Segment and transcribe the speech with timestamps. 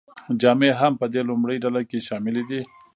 [0.41, 2.61] جامې هم په دې لومړۍ ډله کې شاملې دي.